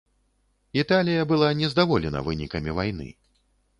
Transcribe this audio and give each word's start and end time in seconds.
Італія 0.83 1.27
была 1.31 1.49
не 1.61 1.69
здаволена 1.73 2.19
вынікамі 2.29 2.71
вайны. 2.81 3.09